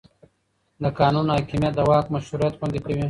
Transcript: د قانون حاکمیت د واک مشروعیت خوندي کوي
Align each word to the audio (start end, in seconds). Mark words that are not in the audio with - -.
د 0.81 0.83
قانون 0.99 1.27
حاکمیت 1.35 1.73
د 1.77 1.81
واک 1.89 2.05
مشروعیت 2.15 2.53
خوندي 2.57 2.79
کوي 2.85 2.99